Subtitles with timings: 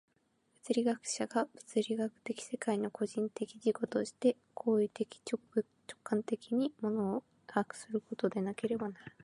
[0.67, 5.39] 物理学者が物理学的世界の個人的自己として行為的直
[6.03, 9.15] 観的に物を把握することでなければならない。